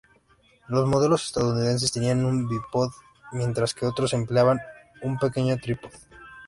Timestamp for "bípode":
2.49-2.89